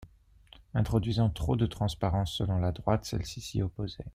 Introduisant 0.73 1.29
trop 1.29 1.55
de 1.55 1.67
transparence 1.67 2.33
selon 2.35 2.57
la 2.57 2.71
droite, 2.71 3.05
celle-ci 3.05 3.39
s'y 3.39 3.61
opposait. 3.61 4.07